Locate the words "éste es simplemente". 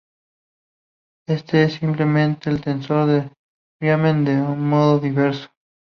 1.27-2.49